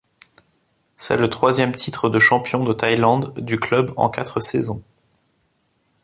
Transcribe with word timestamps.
C'est 0.97 1.15
le 1.15 1.29
troisième 1.29 1.75
titre 1.75 2.09
de 2.09 2.17
champion 2.17 2.63
de 2.63 2.73
Thaïlande 2.73 3.35
du 3.37 3.59
club 3.59 3.91
en 3.97 4.09
quatre 4.09 4.39
saisons. 4.39 4.81